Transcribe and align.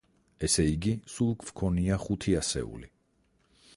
ესე 0.45 0.63
იგი, 0.69 0.93
სულ 1.15 1.29
გვქონია 1.43 1.99
ხუთი 2.07 2.37
ასეული. 2.41 2.91